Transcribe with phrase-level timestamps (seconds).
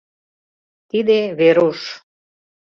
[0.89, 1.79] Тиде— Веруш.